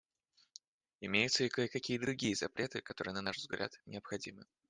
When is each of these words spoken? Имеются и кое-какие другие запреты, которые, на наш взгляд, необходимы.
Имеются 0.99 1.43
и 1.43 1.49
кое-какие 1.49 1.99
другие 1.99 2.33
запреты, 2.35 2.81
которые, 2.81 3.13
на 3.13 3.21
наш 3.21 3.37
взгляд, 3.37 3.79
необходимы. 3.85 4.47